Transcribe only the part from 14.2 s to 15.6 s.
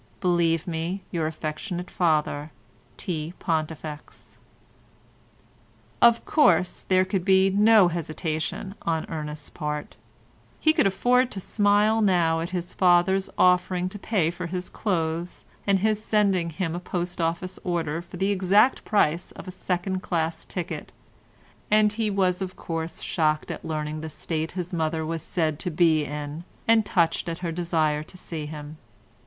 for his clothes,